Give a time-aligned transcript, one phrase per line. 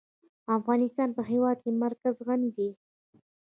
[0.57, 2.69] افغانستان په د هېواد مرکز غني دی.